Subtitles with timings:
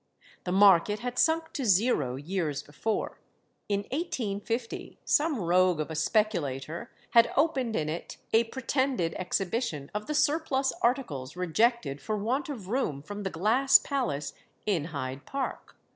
[0.45, 3.19] The market had sunk to zero years before.
[3.69, 10.07] In 1850 some rogue of a speculator had opened in it a pretended exhibition of
[10.07, 14.33] the surplus articles rejected for want of room from the glass palace
[14.65, 15.75] in Hyde Park.